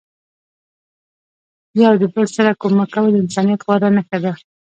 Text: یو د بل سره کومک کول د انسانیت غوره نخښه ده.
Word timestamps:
یو 1.83 1.93
د 2.01 2.03
بل 2.13 2.25
سره 2.35 2.51
کومک 2.61 2.89
کول 2.93 3.07
د 3.13 3.17
انسانیت 3.23 3.59
غوره 3.65 3.89
نخښه 3.95 4.19
ده. 4.23 4.31